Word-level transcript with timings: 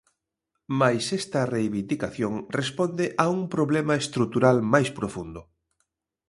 Mais 0.79 1.03
esta 1.19 1.41
reivindicación 1.55 2.33
responde 2.59 3.05
a 3.23 3.25
un 3.37 3.41
problema 3.53 3.95
estrutural 4.03 4.57
máis 4.73 4.89
profundo. 4.99 5.41